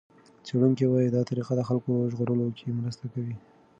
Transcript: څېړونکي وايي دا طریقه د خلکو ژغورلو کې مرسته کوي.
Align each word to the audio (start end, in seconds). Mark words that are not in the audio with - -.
څېړونکي 0.45 0.83
وايي 0.87 1.09
دا 1.15 1.21
طریقه 1.29 1.51
د 1.55 1.61
خلکو 1.69 1.91
ژغورلو 2.11 2.45
کې 2.57 2.77
مرسته 2.81 3.05
کوي. 3.13 3.35